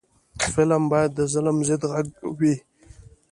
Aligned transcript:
فلم 0.53 0.83
باید 0.91 1.11
د 1.15 1.19
ظلم 1.33 1.57
ضد 1.67 1.83
غږ 1.91 2.07
وي 2.39 2.55